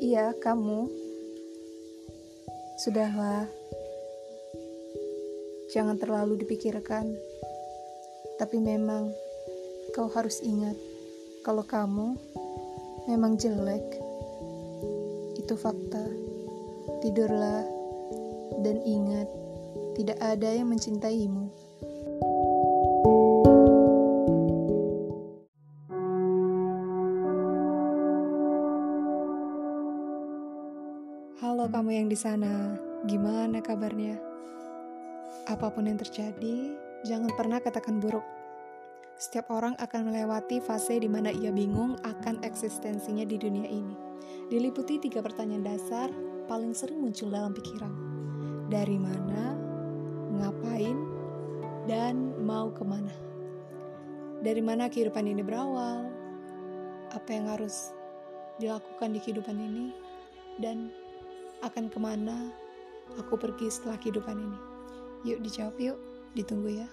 [0.00, 0.88] Iya, kamu.
[2.80, 3.44] Sudahlah.
[5.76, 7.12] Jangan terlalu dipikirkan.
[8.40, 9.12] Tapi memang
[9.92, 10.80] kau harus ingat
[11.44, 12.16] kalau kamu
[13.04, 13.84] memang jelek.
[15.36, 16.08] Itu fakta.
[17.04, 17.68] Tidurlah
[18.64, 19.28] dan ingat,
[19.92, 21.65] tidak ada yang mencintaimu.
[31.36, 34.16] Halo kamu yang di sana, gimana kabarnya?
[35.44, 36.72] Apa pun yang terjadi,
[37.04, 38.24] jangan pernah katakan buruk.
[39.20, 43.92] Setiap orang akan melewati fase di mana ia bingung akan eksistensinya di dunia ini.
[44.48, 46.08] Diliputi tiga pertanyaan dasar
[46.48, 47.92] paling sering muncul dalam pikiran.
[48.72, 49.52] Dari mana,
[50.40, 50.96] ngapain,
[51.84, 53.12] dan mau ke mana.
[54.40, 56.00] Dari mana kehidupan ini berawal,
[57.12, 57.92] apa yang harus
[58.56, 59.92] dilakukan di kehidupan ini,
[60.56, 60.88] dan
[61.64, 62.52] akan ke mana
[63.16, 64.58] aku pergi setelah kehidupan ini.
[65.24, 65.98] Yuk dijawab yuk,
[66.36, 66.88] ditunggu ya.